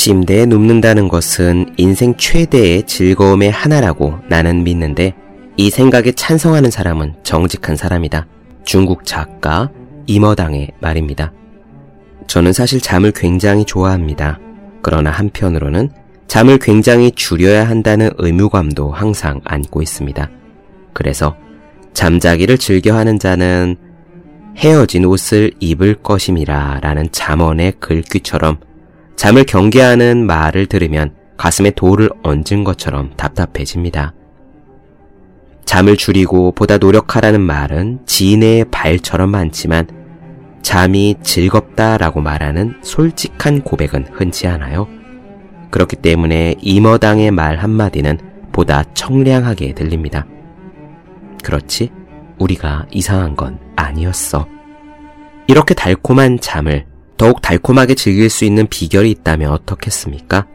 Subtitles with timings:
[0.00, 5.12] 침대에 눕는다는 것은 인생 최대의 즐거움의 하나라고 나는 믿는데
[5.58, 8.26] 이 생각에 찬성하는 사람은 정직한 사람이다.
[8.64, 9.68] 중국 작가
[10.06, 11.34] 이머당의 말입니다.
[12.28, 14.38] 저는 사실 잠을 굉장히 좋아합니다.
[14.80, 15.90] 그러나 한편으로는
[16.28, 20.30] 잠을 굉장히 줄여야 한다는 의무감도 항상 안고 있습니다.
[20.94, 21.36] 그래서
[21.92, 23.76] 잠자기를 즐겨 하는 자는
[24.56, 28.69] 헤어진 옷을 입을 것임이라 라는 잠언의 글귀처럼
[29.20, 34.14] 잠을 경계하는 말을 들으면 가슴에 돌을 얹은 것처럼 답답해집니다.
[35.66, 39.88] 잠을 줄이고 보다 노력하라는 말은 지인의 발처럼 많지만
[40.62, 44.88] 잠이 즐겁다라고 말하는 솔직한 고백은 흔치 않아요.
[45.70, 48.20] 그렇기 때문에 이머당의 말 한마디는
[48.52, 50.24] 보다 청량하게 들립니다.
[51.44, 51.90] 그렇지?
[52.38, 54.48] 우리가 이상한 건 아니었어.
[55.46, 56.86] 이렇게 달콤한 잠을
[57.20, 60.46] 더욱 달콤하게 즐길 수 있는 비결이 있다면 어떻겠습니까?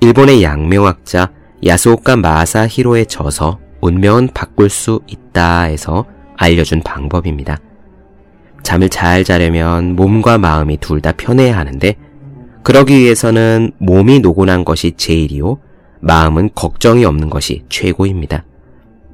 [0.00, 1.30] 일본의 양명학자
[1.64, 6.04] 야스오카 마사히로의 저서 운명은 바꿀 수 있다에서
[6.36, 7.58] 알려준 방법입니다.
[8.64, 11.94] 잠을 잘 자려면 몸과 마음이 둘 다 편해야 하는데
[12.64, 15.60] 그러기 위해서는 몸이 노곤한 것이 제일이요
[16.00, 18.44] 마음은 걱정이 없는 것이 최고입니다.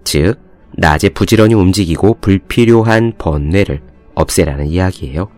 [0.03, 0.41] 즉
[0.79, 3.83] 낮에 부지런히 움직이고 불필요한 번뇌를
[4.15, 5.29] 없애라는 이야기예요.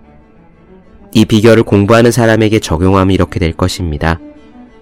[1.16, 4.20] 이 비결을 공부하는 사람에게 적용하면 이렇게 될 것입니다.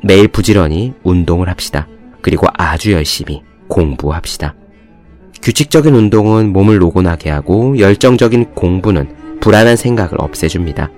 [0.02, 1.86] 매일 부지런히 운동을 합시다.
[2.22, 4.56] 그리고 아주 열심히 공부합시다.
[5.42, 10.90] 규칙적인 운동은 몸을 노곤하게 하고 열정적인 공부는 불안한 생각을 없애줍니다.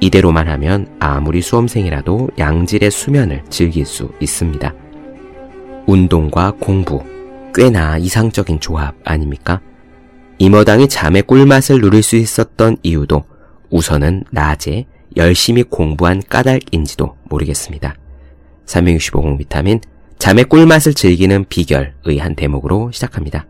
[0.00, 4.72] 이대로만 하면 아무리 수험생이라도 양질의 수면을 즐길 수 있습니다.
[5.86, 7.02] 운동과 공부,
[7.54, 9.60] 꽤나 이상적인 조합 아닙니까?
[10.38, 13.24] 이머당이 잠의 꿀맛을 누릴 수 있었던 이유도
[13.70, 17.96] 우선은 낮에 열심히 공부한 까닭인지도 모르겠습니다.
[18.66, 19.80] 365공 비타민
[20.18, 23.46] 잠의 꿀맛을 즐기는 비결의 한 대목으로 시작합니다.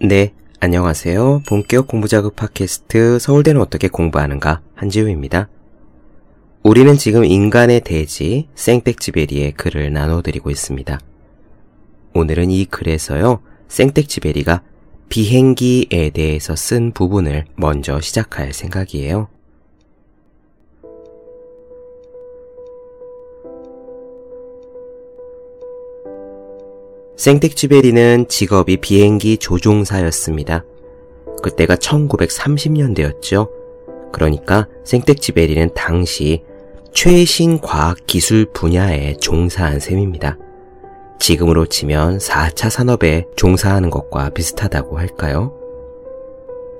[0.00, 1.42] 네, 안녕하세요.
[1.48, 5.48] 본격 공부자극 팟캐스트 서울대는 어떻게 공부하는가 한지우입니다.
[6.64, 10.98] 우리는 지금 인간의 대지 생텍쥐베리의 글을 나눠드리고 있습니다.
[12.14, 14.62] 오늘은 이 글에서요, 생텍쥐베리가
[15.08, 19.28] 비행기에 대해서 쓴 부분을 먼저 시작할 생각이에요.
[27.16, 30.64] 생텍쥐베리는 직업이 비행기 조종사였습니다.
[31.42, 33.57] 그때가 1930년대였죠.
[34.12, 36.42] 그러니까 생텍쥐베리는 당시
[36.92, 40.38] 최신 과학 기술 분야에 종사한 셈입니다.
[41.18, 45.52] 지금으로 치면 4차 산업에 종사하는 것과 비슷하다고 할까요?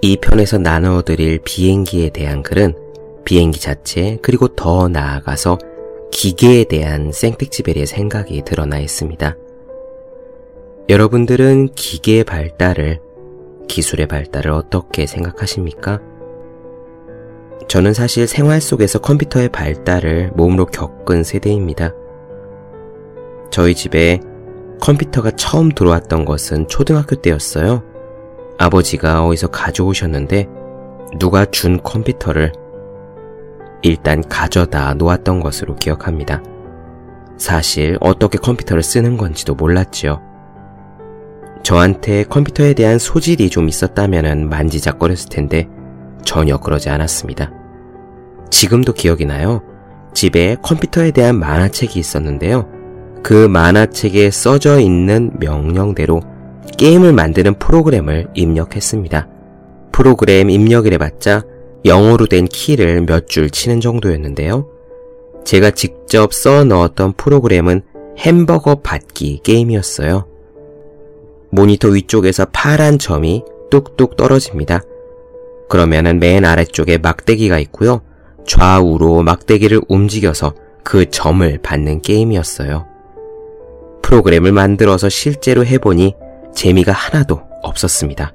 [0.01, 2.75] 이 편에서 나눠드릴 비행기에 대한 글은
[3.25, 5.59] 비행기 자체 그리고 더 나아가서
[6.11, 9.37] 기계에 대한 생텍쥐베리의 생각이 드러나 있습니다.
[10.89, 13.01] 여러분들은 기계의 발달을,
[13.69, 16.01] 기술의 발달을 어떻게 생각하십니까?
[17.69, 21.93] 저는 사실 생활 속에서 컴퓨터의 발달을 몸으로 겪은 세대입니다.
[23.51, 24.21] 저희 집에
[24.81, 27.83] 컴퓨터가 처음 들어왔던 것은 초등학교 때였어요.
[28.57, 30.49] 아버지가 어디서 가져오셨는데
[31.19, 32.53] 누가 준 컴퓨터를
[33.83, 36.43] 일단 가져다 놓았던 것으로 기억합니다.
[37.37, 40.23] 사실 어떻게 컴퓨터를 쓰는 건지도 몰랐지요.
[41.63, 45.69] 저한테 컴퓨터에 대한 소질이 좀 있었다면 만지작거렸을 텐데
[46.25, 47.53] 전혀 그러지 않았습니다.
[48.51, 49.63] 지금도 기억이 나요.
[50.15, 52.69] 집에 컴퓨터에 대한 만화책이 있었는데요.
[53.23, 56.21] 그 만화책에 써져 있는 명령대로
[56.77, 59.29] 게임을 만드는 프로그램을 입력했습니다.
[59.93, 61.43] 프로그램 입력을 해봤자
[61.85, 64.67] 영어로 된 키를 몇 줄 치는 정도였는데요.
[65.45, 67.83] 제가 직접 써 넣었던 프로그램은
[68.19, 70.27] 햄버거 받기 게임이었어요.
[71.51, 74.83] 모니터 위쪽에서 파란 점이 뚝뚝 떨어집니다.
[75.69, 78.01] 그러면은 맨 아래쪽에 막대기가 있고요.
[78.47, 82.87] 좌우로 막대기를 움직여서 그 점을 받는 게임이었어요.
[84.03, 86.15] 프로그램을 만들어서 실제로 해보니
[86.55, 88.33] 재미가 하나도 없었습니다.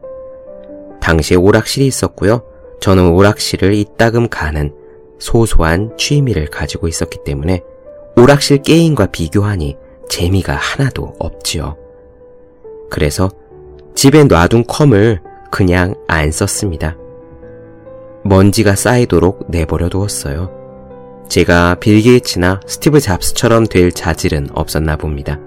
[1.02, 2.44] 당시에 오락실이 있었고요.
[2.80, 4.72] 저는 오락실을 이따금 가는
[5.20, 7.62] 소소한 취미를 가지고 있었기 때문에
[8.16, 9.76] 오락실 게임과 비교하니
[10.10, 11.78] 재미가 하나도 없지요.
[12.92, 13.30] 그래서
[13.96, 16.98] 집에 놔둔 컴을 그냥 안 썼습니다.
[18.24, 20.50] 먼지가 쌓이도록 내버려 두었어요.
[21.28, 25.40] 제가 빌 게이츠나 스티브 잡스처럼 될 자질은 없었나 봅니다.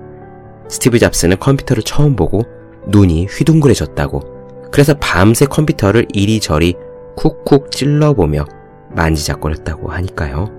[0.68, 2.42] 스티브 잡스는 컴퓨터를 처음 보고
[2.88, 6.74] 눈이 휘둥그레졌다고 그래서 밤새 컴퓨터를 이리저리
[7.16, 8.44] 쿡쿡 찔러보며
[8.90, 10.50] 만지작거렸다고 하니까요.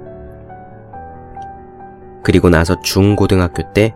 [2.23, 3.93] 그리고 나서 중고등학교 때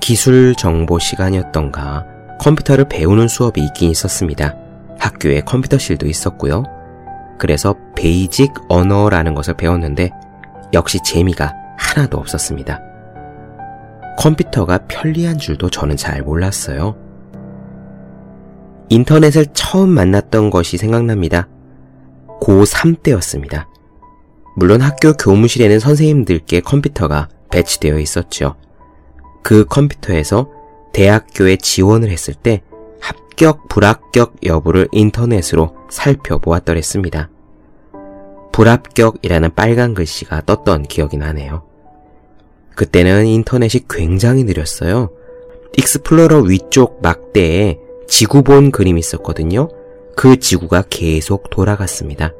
[0.00, 2.06] 기술 정보 시간이었던가
[2.40, 4.56] 컴퓨터를 배우는 수업이 있긴 있었습니다.
[4.98, 6.64] 학교에 컴퓨터실도 있었고요.
[7.44, 10.10] 그래서 BASIC 언어라는 것을 배웠는데
[10.72, 12.80] 역시 재미가 하나도 없었습니다.
[14.16, 16.96] 컴퓨터가 편리한 줄도 저는 잘 몰랐어요.
[18.88, 21.46] 인터넷을 처음 만났던 것이 생각납니다.
[22.40, 23.68] 고3 때였습니다.
[24.56, 28.54] 물론 학교 교무실에는 선생님들께 컴퓨터가 배치되어 있었죠.
[29.42, 30.48] 그 컴퓨터에서
[30.94, 32.62] 대학교에 지원을 했을 때
[33.02, 37.28] 합격, 불합격 여부를 인터넷으로 살펴보았더랬습니다.
[38.54, 41.64] 불합격이라는 빨간 글씨가 떴던 기억이 나네요.
[42.76, 45.10] 그때는 인터넷이 굉장히 느렸어요.
[45.76, 49.68] Explorer 위쪽 막대에 지구 본 그림이 있었거든요.
[50.16, 52.32] 그 지구가 계속 돌아갔습니다.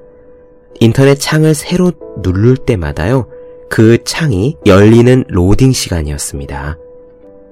[0.79, 1.91] 인터넷 창을 새로
[2.23, 3.27] 누를 때마다요.
[3.69, 6.79] 그 창이 열리는 로딩 시간이었습니다.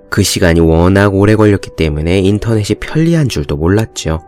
[0.08, 4.20] 그 시간이 워낙 오래 걸렸기 때문에 인터넷이 편리한 줄도 몰랐죠.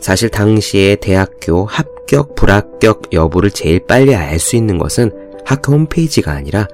[0.00, 5.10] 사실 당시에 대학교 합 격, 불합격 여부를 제일 빨리 알 수 있는 것은
[5.44, 6.66] 학교 홈페이지가 아니라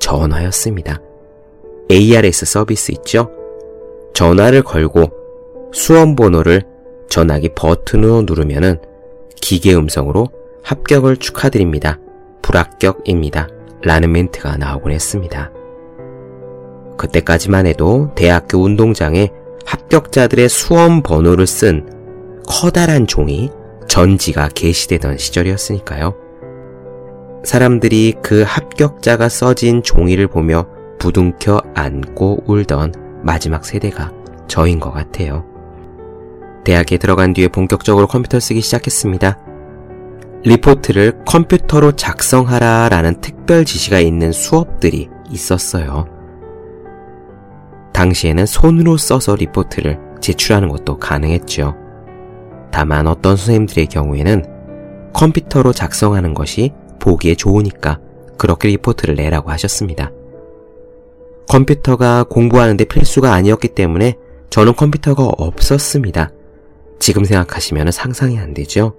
[0.00, 1.00] 전화였습니다.
[1.90, 3.30] ARS 서비스 있죠?
[4.14, 5.10] 전화를 걸고
[5.72, 6.62] 수험 번호를
[7.08, 8.80] 전화기 버튼으로 누르면은
[9.40, 10.28] 기계 음성으로
[10.64, 11.98] 합격을 축하드립니다.
[12.42, 13.48] 불합격입니다.
[13.82, 15.52] 라는 멘트가 나오곤 했습니다.
[16.98, 19.30] 그때까지만 해도 대학교 운동장에
[19.64, 21.88] 합격자들의 수험 번호를 쓴
[22.46, 23.50] 커다란 종이
[23.90, 26.14] 전지가 게시되던 시절이었으니까요.
[27.42, 30.66] 사람들이 그 합격자가 써진 종이를 보며
[31.00, 34.12] 부둥켜 안고 울던 마지막 세대가
[34.46, 35.44] 저인 것 같아요.
[36.64, 39.38] 대학에 들어간 뒤에 본격적으로 컴퓨터 쓰기 시작했습니다.
[40.44, 46.06] 리포트를 컴퓨터로 작성하라 라는 특별 지시가 있는 수업들이 있었어요.
[47.92, 51.79] 당시에는 손으로 써서 리포트를 제출하는 것도 가능했죠.
[52.70, 54.44] 다만 어떤 선생님들의 경우에는
[55.12, 57.98] 컴퓨터로 작성하는 것이 보기에 좋으니까
[58.38, 60.12] 그렇게 리포트를 내라고 하셨습니다.
[61.48, 64.16] 컴퓨터가 공부하는데 필수가 아니었기 때문에
[64.50, 66.30] 저는 컴퓨터가 없었습니다.
[66.98, 68.94] 지금 생각하시면 상상이 안 되죠?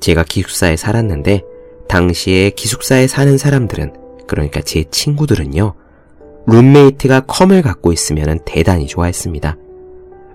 [0.00, 1.42] 제가 기숙사에 살았는데
[1.88, 3.92] 당시에 기숙사에 사는 사람들은
[4.26, 5.74] 그러니까 제 친구들은요.
[6.46, 9.56] 룸메이트가 컴을 갖고 있으면 대단히 좋아했습니다.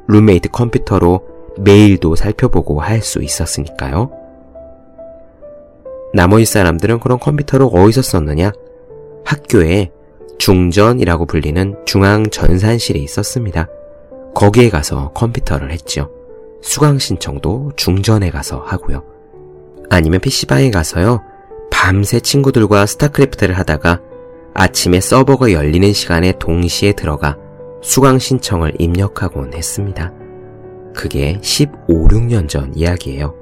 [0.08, 4.12] 룸메이트 컴퓨터로 메일도 살펴보고 할 수 있었으니까요.
[6.14, 8.52] 나머지 사람들은 그런 컴퓨터를 어디서 썼느냐?
[9.26, 9.92] 학교에
[10.40, 13.68] 중전이라고 불리는 중앙 전산실이 있었습니다.
[14.34, 16.10] 거기에 가서 컴퓨터를 했죠.
[16.62, 19.04] 수강 신청도 중전에 가서 하고요.
[19.90, 21.22] 아니면 PC방에 가서요.
[21.72, 24.02] 밤새 친구들과 스타크래프트를 하다가
[24.54, 27.38] 아침에 서버가 열리는 시간에 동시에 들어가
[27.82, 30.12] 수강 신청을 입력하곤 했습니다.
[30.98, 33.36] 그게 15, 6년 전 이야기예요.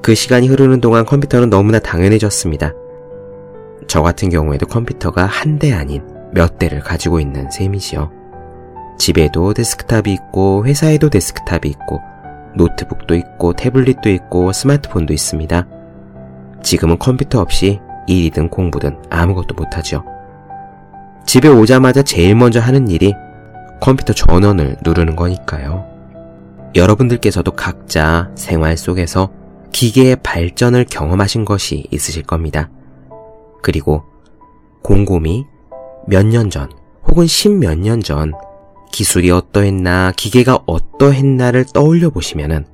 [0.00, 2.72] 그 시간이 흐르는 동안 컴퓨터는 너무나 당연해졌습니다.
[3.88, 8.12] 저 같은 경우에도 컴퓨터가 한 대 아닌 몇 대를 가지고 있는 셈이지요.
[8.96, 12.00] 집에도 데스크탑이 있고 회사에도 데스크탑이 있고
[12.54, 15.66] 노트북도 있고 태블릿도 있고 스마트폰도 있습니다.
[16.62, 20.04] 지금은 컴퓨터 없이 일이든 공부든 아무것도 못하죠.
[21.26, 23.14] 집에 오자마자 제일 먼저 하는 일이
[23.80, 25.86] 컴퓨터 전원을 누르는 거니까요.
[26.74, 29.30] 여러분들께서도 각자 생활 속에서
[29.72, 32.70] 기계의 발전을 경험하신 것이 있으실 겁니다.
[33.62, 34.02] 그리고
[34.82, 35.44] 곰곰이
[36.06, 36.70] 몇 년 전
[37.06, 38.32] 혹은 십몇 년 전
[38.92, 42.66] 기술이 어떠했나 기계가 어떠했나를 떠올려 보시면은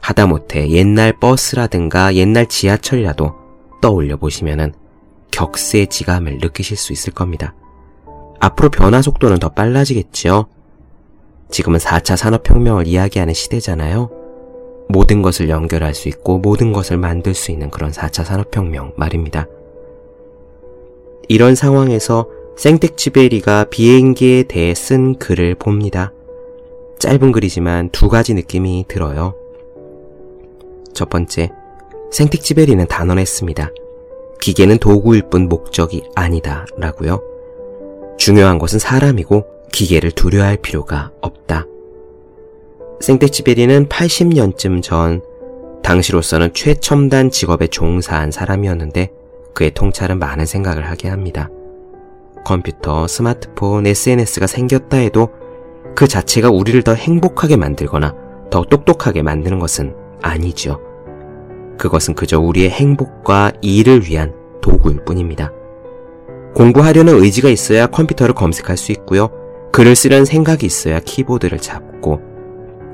[0.00, 3.34] 하다못해 옛날 버스라든가 옛날 지하철이라도
[3.82, 4.72] 떠올려 보시면은
[5.32, 7.54] 격세지감을 느끼실 수 있을 겁니다.
[8.40, 10.46] 앞으로 변화 속도는 더 빨라지겠지요.
[11.50, 14.10] 지금은 4차 산업혁명을 이야기하는 시대잖아요.
[14.88, 19.46] 모든 것을 연결할 수 있고 모든 것을 만들 수 있는 그런 4차 산업혁명 말입니다.
[21.28, 26.12] 이런 상황에서 생텍쥐베리가 비행기에 대해 쓴 글을 봅니다.
[26.98, 29.34] 짧은 글이지만 두 가지 느낌이 들어요.
[30.94, 31.50] 첫 번째,
[32.10, 33.70] 생텍쥐베리는 단언했습니다.
[34.40, 37.37] 기계는 도구일 뿐 목적이 아니다 라고요.
[38.18, 41.64] 중요한 것은 사람이고 기계를 두려워할 필요가 없다.
[43.00, 45.22] 생텍쥐베리는 80년쯤 전
[45.82, 49.10] 당시로서는 최첨단 직업에 종사한 사람이었는데
[49.54, 51.48] 그의 통찰은 많은 생각을 하게 합니다.
[52.44, 55.28] 컴퓨터, 스마트폰, SNS가 생겼다 해도
[55.94, 58.14] 그 자체가 우리를 더 행복하게 만들거나
[58.50, 60.80] 더 똑똑하게 만드는 것은 아니죠.
[61.78, 65.52] 그것은 그저 우리의 행복과 일을 위한 도구일 뿐입니다.
[66.54, 69.30] 공부하려는 의지가 있어야 컴퓨터를 검색할 수 있고요.
[69.72, 72.20] 글을 쓰려는 생각이 있어야 키보드를 잡고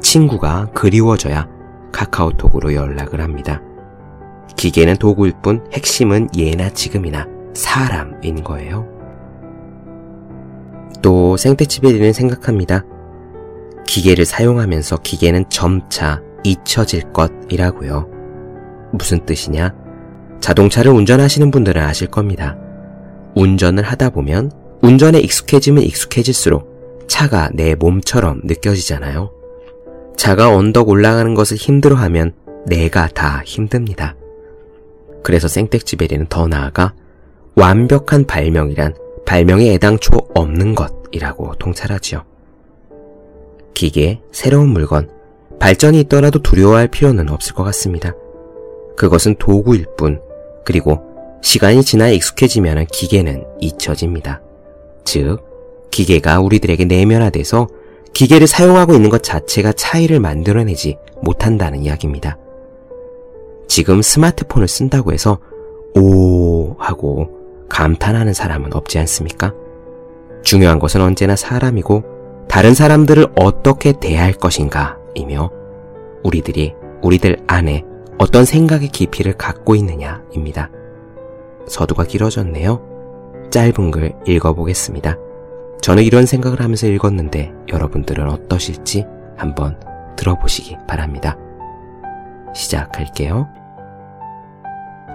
[0.03, 1.49] 친구가 그리워져야
[1.93, 3.63] 카카오톡으로 연락을 합니다.
[4.57, 8.87] 기계는 도구일 뿐 핵심은 예나 지금이나 사람인 거예요.
[11.03, 12.85] 또 생태치베리는 생각합니다.
[13.87, 18.09] 기계를 사용하면서 기계는 점차 잊혀질 것이라고요.
[18.93, 19.75] 무슨 뜻이냐?
[20.41, 22.57] 자동차를 운전하시는 분들은 아실 겁니다.
[23.35, 24.51] 운전을 하다 보면
[24.83, 29.31] 운전에 익숙해지면 익숙해질수록 차가 내 몸처럼 느껴지잖아요.
[30.17, 32.35] 차가 언덕 올라가는 것을 힘들어하면
[32.67, 34.15] 내가 다 힘듭니다.
[35.23, 36.95] 그래서 생텍쥐베리는 더 나아가
[37.57, 38.95] 완벽한 발명이란
[39.27, 42.25] 발명에 애당초 없는 것이라고 통찰하지요.
[43.73, 45.11] 기계, 새로운 물건,
[45.59, 48.13] 발전이 있더라도 두려워할 필요는 없을 것 같습니다.
[48.97, 50.21] 그것은 도구일 뿐,
[50.65, 51.14] 그리고
[51.45, 54.41] 시간이 지나 익숙해지면 기계는 잊혀집니다.
[55.05, 55.45] 즉,
[55.91, 57.69] 기계가 우리들에게 내면화돼서
[58.15, 62.39] 기계를 사용하고 있는 것 자체가 차이를 만들어내지 못한다는 이야기입니다.
[63.69, 65.39] 지금 스마트폰을 쓴다고 해서
[65.95, 67.29] 오 하고
[67.69, 69.53] 감탄하는 사람은 없지 않습니까?
[70.43, 72.05] 중요한 것은 언제나 사람이고
[72.49, 75.51] 다른 사람들을 어떻게 대할 것인가이며
[76.25, 77.85] 우리들이 우리들 안에
[78.17, 80.71] 어떤 생각의 깊이를 갖고 있느냐입니다.
[81.69, 82.81] 서두가 길어졌네요.
[83.51, 85.17] 짧은 글 읽어보겠습니다.
[85.81, 89.07] 저는 이런 생각을 하면서 읽었는데 여러분들은 어떠실지
[89.37, 89.79] 한번
[90.17, 91.37] 들어보시기 바랍니다.
[92.55, 93.49] 시작할게요.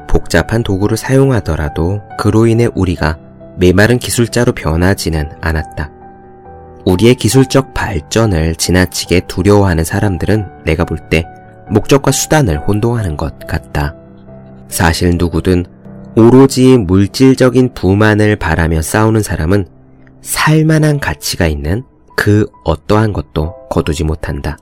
[0.07, 3.17] 복잡한 도구를 사용하더라도 그로 인해 우리가
[3.57, 5.91] 메마른 기술자로 변하지는 않았다.
[6.85, 11.25] 우리의 기술적 발전을 지나치게 두려워하는 사람들은 내가 볼 때
[11.69, 13.95] 목적과 수단을 혼동하는 것 같다.
[14.69, 15.65] 사실 누구든
[16.15, 19.67] 오로지 물질적인 부만을 바라며 싸우는 사람은
[20.21, 21.83] 살만한 가치가 있는
[22.15, 24.57] 그 어떠한 것도 거두지 못한다.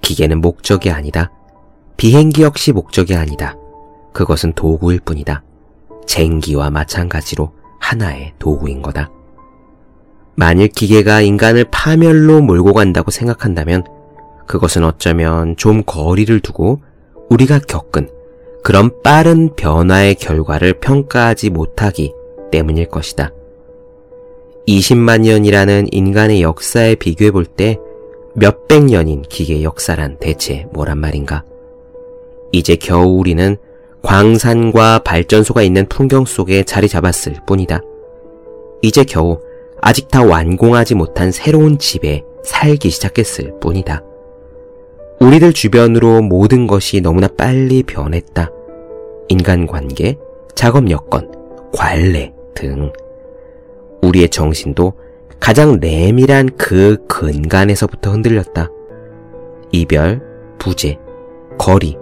[0.00, 1.32] 기계는 목적이 아니다.
[1.96, 3.56] 비행기 역시 목적이 아니다.
[4.12, 5.42] 그것은 도구일 뿐이다.
[6.06, 9.10] 쟁기와 마찬가지로 하나의 도구인 거다.
[10.36, 13.84] 만일 기계가 인간을 파멸로 몰고 간다고 생각한다면
[14.46, 16.82] 그것은 어쩌면 좀 거리를 두고
[17.30, 18.08] 우리가 겪은
[18.66, 22.12] 그런 빠른 변화의 결과를 평가하지 못하기
[22.50, 23.30] 때문일 것이다.
[24.66, 27.78] 20만 년이라는 인간의 역사에 비교해 볼 때
[28.34, 31.44] 몇백 년인 기계 역사란 대체 뭐란 말인가?
[32.50, 33.56] 이제 겨우 우리는
[34.02, 37.82] 광산과 발전소가 있는 풍경 속에 자리 잡았을 뿐이다.
[38.82, 39.38] 이제 겨우
[39.80, 44.02] 아직 다 완공하지 못한 새로운 집에 살기 시작했을 뿐이다.
[45.20, 48.50] 우리들 주변으로 모든 것이 너무나 빨리 변했다.
[49.28, 50.16] 인간관계,
[50.54, 51.30] 작업 여건,
[51.72, 52.92] 관례 등
[54.02, 54.94] 우리의 정신도
[55.40, 58.70] 가장 내밀한 그 근간에서부터 흔들렸다.
[59.72, 60.20] 이별,
[60.58, 60.98] 부재,
[61.58, 61.96] 거리,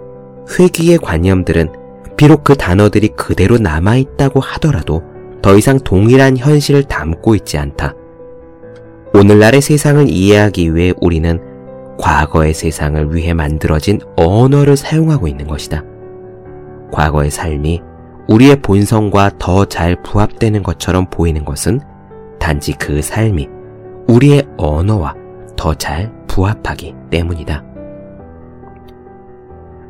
[0.57, 1.69] 회귀의 관념들은
[2.17, 5.03] 비록 그 단어들이 그대로 남아있다고 하더라도
[5.41, 7.93] 더 이상 동일한 현실을 담고 있지 않다.
[9.13, 11.39] 오늘날의 세상을 이해하기 위해 우리는
[11.97, 15.83] 과거의 세상을 위해 만들어진 언어를 사용하고 있는 것이다.
[16.95, 17.81] 과거의 삶이
[18.29, 21.81] 우리의 본성과 더 잘 부합되는 것처럼 보이는 것은
[22.39, 23.49] 단지 그 삶이
[24.07, 25.13] 우리의 언어와
[25.57, 27.63] 더 잘 부합하기 때문이다.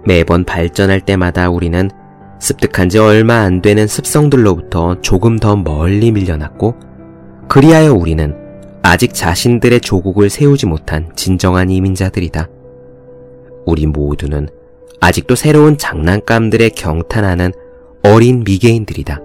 [0.03, 1.89] 매번 발전할 때마다 우리는
[2.39, 6.75] 습득한 지 얼마 안 되는 습성들로부터 조금 더 멀리 밀려났고,
[7.47, 8.35] 그리하여 우리는
[8.81, 12.47] 아직 자신들의 조국을 세우지 못한 진정한 이민자들이다.
[13.65, 14.49] 우리 모두는
[15.05, 17.51] 아직도 새로운 장난감들에 경탄하는
[18.01, 19.21] 어린 미개인들이다.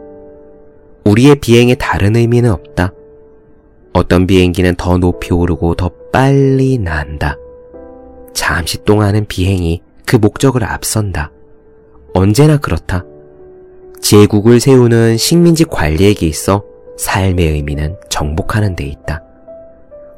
[1.06, 2.92] 우리의 비행에 다른 의미는 없다.
[3.94, 7.38] 어떤 비행기는 더 높이 오르고 더 빨리 난다.
[8.34, 11.32] 잠시 동안은 비행이 그 목적을 앞선다.
[12.12, 13.06] 언제나 그렇다.
[14.02, 16.62] 제국을 세우는 식민지 관리에게 있어
[16.98, 19.22] 삶의 의미는 정복하는 데 있다.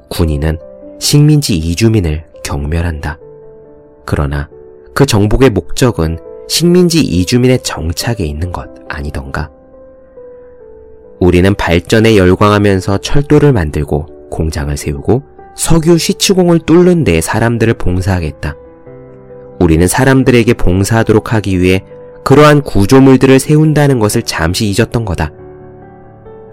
[0.08, 0.58] 군인은
[0.98, 3.20] 식민지 이주민을 경멸한다.
[4.04, 4.50] 그러나
[4.94, 6.18] 그 정복의 목적은
[6.48, 9.50] 식민지 이주민의 정착에 있는 것 아니던가.
[11.20, 15.22] 우리는 발전에 열광하면서 철도를 만들고 공장을 세우고
[15.56, 18.56] 석유 시추공을 뚫는 데 사람들을 봉사하겠다.
[19.60, 21.84] 우리는 사람들에게 봉사하도록 하기 위해
[22.24, 25.30] 그러한 구조물들을 세운다는 것을 잠시 잊었던 거다.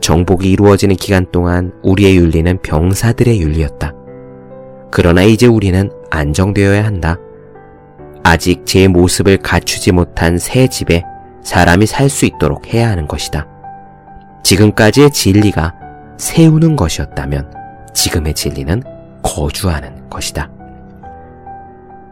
[0.01, 3.93] 정복이 이루어지는 기간 동안 우리의 윤리는 병사들의 윤리였다.
[4.91, 7.17] 그러나 이제 우리는 안정되어야 한다.
[8.29, 11.03] 아직 제 모습을 갖추지 못한 새 집에
[11.43, 13.47] 사람이 살 수 있도록 해야 하는 것이다.
[14.43, 15.73] 지금까지의 진리가
[16.19, 17.51] 세우는 것이었다면
[17.91, 18.83] 지금의 진리는
[19.23, 20.47] 거주하는 것이다.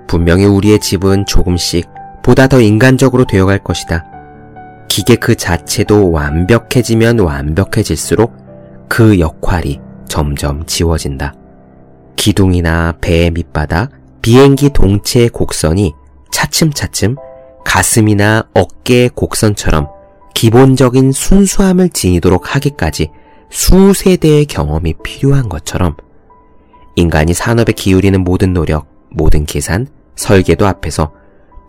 [0.07, 1.88] 분명히 우리의 집은 조금씩
[2.24, 4.03] 보다 더 인간적으로 되어갈 것이다.
[4.88, 8.33] 기계 그 자체도 완벽해지면 완벽해질수록
[8.89, 11.36] 그 역할이 점점 지워진다.
[12.15, 13.91] 기둥이나 배의 밑바닥,
[14.24, 15.93] 비행기 동체의 곡선이
[16.38, 17.15] 차츰차츰
[17.65, 19.89] 가슴이나 어깨의 곡선처럼
[20.36, 23.10] 기본적인 순수함을 지니도록 하기까지
[23.50, 25.96] 수세대의 경험이 필요한 것처럼
[26.96, 31.12] 인간이 산업에 기울이는 모든 노력, 모든 계산, 설계도 앞에서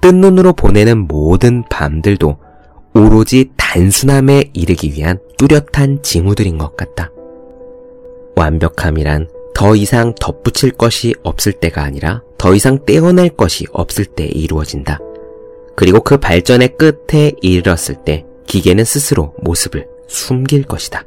[0.02, 2.36] 뜬 눈으로 보내는 모든 밤들도
[2.94, 7.10] 오로지 단순함에 이르기 위한 뚜렷한 징후들인 것 같다.
[8.36, 15.00] 완벽함이란 더 이상 덧붙일 것이 없을 때가 아니라 더 이상 떼어낼 것이 없을 때 이루어진다.
[15.74, 21.04] 그리고 그 발전의 끝에 이르렀을 때 기계는 스스로 모습을 숨길 것이다.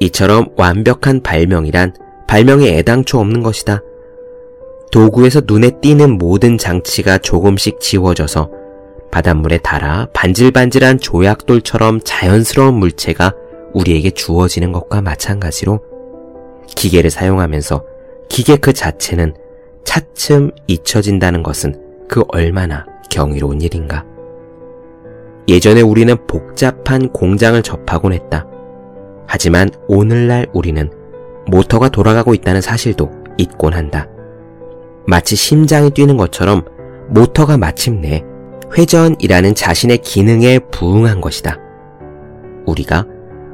[0.00, 1.94] 이처럼 완벽한 발명이란
[2.26, 3.82] 발명에 애당초 없는 것이다.
[4.90, 8.50] 도구에서 눈에 띄는 모든 장치가 조금씩 지워져서
[9.10, 13.34] 바닷물에 닳아 반질반질한 조약돌처럼 자연스러운 물체가
[13.74, 15.80] 우리에게 주어지는 것과 마찬가지로
[16.66, 17.84] 기계를 사용하면서
[18.28, 19.34] 기계 그 자체는
[19.84, 24.04] 차츰 잊혀진다는 것은 그 얼마나 경이로운 일인가.
[25.48, 28.46] 예전에 우리는 복잡한 공장을 접하곤 했다.
[29.26, 30.90] 하지만 오늘날 우리는
[31.46, 34.08] 모터가 돌아가고 있다는 사실도 잊곤 한다.
[35.06, 36.64] 마치 심장이 뛰는 것처럼
[37.08, 38.24] 모터가 마침내
[38.76, 41.58] 회전이라는 자신의 기능에 부응한 것이다.
[42.66, 43.06] 우리가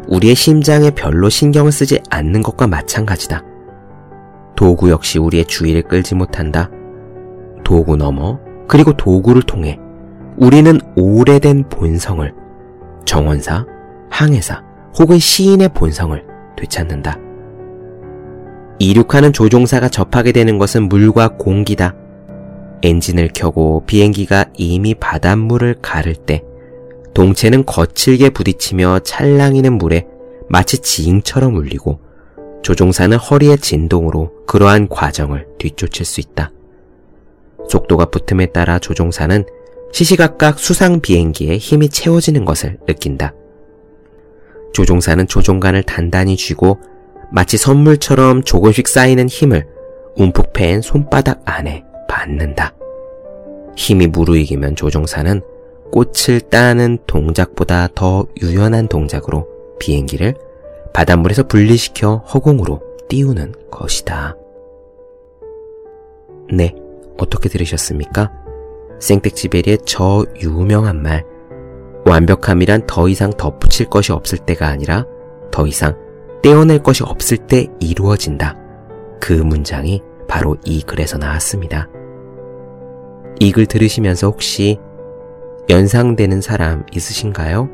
[0.08, 3.44] 우리의 심장에 별로 신경을 쓰지 않는 것과 마찬가지다.
[4.58, 6.68] 도구 역시 우리의 주의를 끌지 못한다.
[7.62, 9.78] 도구 넘어 그리고 도구를 통해
[10.36, 12.34] 우리는 오래된 본성을
[13.04, 13.64] 정원사,
[14.10, 14.64] 항해사
[14.98, 16.20] 혹은 시인의 본성을
[16.56, 17.18] 되찾는다.
[18.80, 21.94] 이륙하는 조종사가 접하게 되는 것은 물과 공기다.
[22.82, 26.42] 엔진을 켜고 비행기가 이미 바닷물을 가를 때
[27.14, 30.08] 동체는 거칠게 부딪히며 찰랑이는 물에
[30.48, 32.07] 마치 지잉처럼 울리고
[32.62, 36.50] 조종사는 허리의 진동으로 그러한 과정을 뒤쫓을 수 있다.
[37.68, 39.44] 속도가 붙음에 따라 조종사는
[39.92, 43.34] 시시각각 수상 비행기에 힘이 채워지는 것을 느낀다.
[44.72, 46.78] 조종사는 조종관을 단단히 쥐고
[47.30, 49.66] 마치 선물처럼 조금씩 쌓이는 힘을
[50.16, 52.74] 움푹 패인 손바닥 안에 받는다.
[53.76, 55.40] 힘이 무르익이면 조종사는
[55.92, 59.46] 꽃을 따는 동작보다 더 유연한 동작으로
[59.78, 60.34] 비행기를
[60.98, 64.34] 바닷물에서 분리시켜 허공으로 띄우는 것이다.
[66.52, 66.74] 네,
[67.18, 68.32] 어떻게 들으셨습니까?
[68.98, 71.24] 생텍지베리의 저 유명한 말,
[72.04, 75.06] 완벽함이란 더 이상 덧붙일 것이 없을 때가 아니라
[75.52, 75.96] 더 이상
[76.42, 78.56] 떼어낼 것이 없을 때 이루어진다.
[79.20, 81.88] 그 문장이 바로 이 글에서 나왔습니다.
[83.38, 84.80] 이 글 들으시면서 혹시
[85.70, 87.68] 연상되는 사람 있으신가요?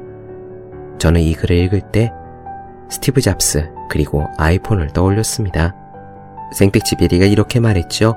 [0.99, 2.13] 저는 이 글을 읽을 때
[2.89, 5.75] 스티브 잡스 그리고 아이폰을 떠올렸습니다.
[6.53, 8.17] 생텍쥐베리가 이렇게 말했죠.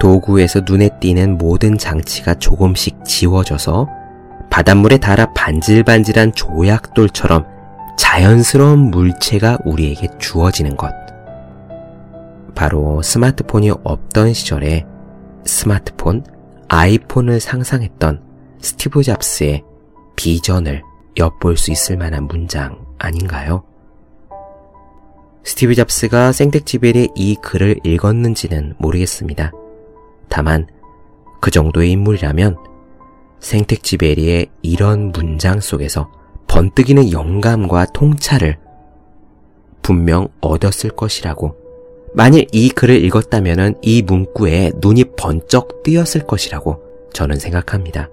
[0.00, 3.88] 도구에서 눈에 띄는 모든 장치가 조금씩 지워져서
[4.50, 7.46] 바닷물에 닳아 반질반질한 조약돌처럼
[7.96, 10.92] 자연스러운 물체가 우리에게 주어지는 것.
[12.54, 14.84] 바로 스마트폰이 없던 시절에
[15.44, 16.24] 스마트폰,
[16.68, 18.22] 아이폰을 상상했던
[18.60, 19.62] 스티브 잡스의
[20.16, 20.82] 비전을
[21.18, 23.64] 엿볼 수 있을 만한 문장 아닌가요?
[25.44, 29.52] 스티브 잡스가 생텍쥐벨의 이 글을 읽었는지는 모르겠습니다.
[30.28, 30.66] 다만
[31.40, 32.56] 그 정도의 인물이라면
[33.40, 36.10] 생텍쥐베리의 이런 문장 속에서
[36.46, 38.58] 번뜩이는 영감과 통찰을
[39.82, 41.56] 분명 얻었을 것이라고
[42.14, 46.80] 만일 이 글을 읽었다면 이 문구에 눈이 번쩍 뜨였을 것이라고
[47.12, 48.10] 저는 생각합니다.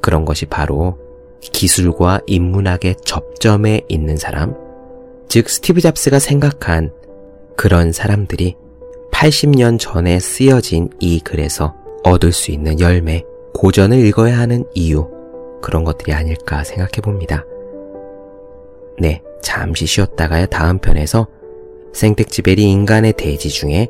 [0.00, 0.98] 그런 것이 바로
[1.40, 4.54] 기술과 인문학의 접점에 있는 사람,
[5.28, 6.92] 즉 스티브 잡스가 생각한
[7.56, 8.56] 그런 사람들이
[9.12, 15.08] 80년 전에 쓰여진 이 글에서 얻을 수 있는 열매, 고전을 읽어야 하는 이유,
[15.62, 17.44] 그런 것들이 아닐까 생각해 봅니다.
[18.98, 21.26] 네, 잠시 쉬었다가요 다음 편에서
[21.92, 23.88] 생텍쥐베리 인간의 대지 중에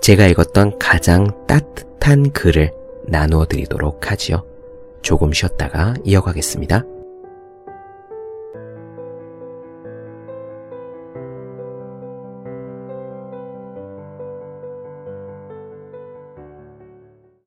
[0.00, 2.72] 제가 읽었던 가장 따뜻한 글을
[3.06, 4.44] 나누어 드리도록 하지요.
[5.02, 6.84] 조금 쉬었다가 이어가겠습니다.